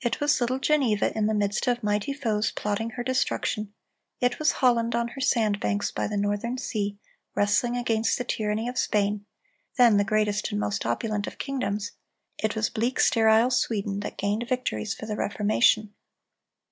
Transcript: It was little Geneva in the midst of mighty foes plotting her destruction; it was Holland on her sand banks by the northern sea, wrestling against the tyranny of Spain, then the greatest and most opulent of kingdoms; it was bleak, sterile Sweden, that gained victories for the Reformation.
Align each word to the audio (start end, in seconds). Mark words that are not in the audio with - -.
It 0.00 0.18
was 0.18 0.40
little 0.40 0.58
Geneva 0.58 1.16
in 1.16 1.26
the 1.26 1.32
midst 1.32 1.68
of 1.68 1.80
mighty 1.84 2.12
foes 2.12 2.50
plotting 2.50 2.90
her 2.90 3.04
destruction; 3.04 3.72
it 4.18 4.40
was 4.40 4.50
Holland 4.58 4.96
on 4.96 5.06
her 5.06 5.20
sand 5.20 5.60
banks 5.60 5.92
by 5.92 6.08
the 6.08 6.16
northern 6.16 6.58
sea, 6.58 6.98
wrestling 7.36 7.76
against 7.76 8.18
the 8.18 8.24
tyranny 8.24 8.66
of 8.66 8.76
Spain, 8.76 9.24
then 9.76 9.98
the 9.98 10.02
greatest 10.02 10.50
and 10.50 10.58
most 10.58 10.84
opulent 10.84 11.28
of 11.28 11.38
kingdoms; 11.38 11.92
it 12.38 12.56
was 12.56 12.68
bleak, 12.68 12.98
sterile 12.98 13.50
Sweden, 13.52 14.00
that 14.00 14.18
gained 14.18 14.46
victories 14.48 14.94
for 14.94 15.06
the 15.06 15.14
Reformation. 15.14 15.94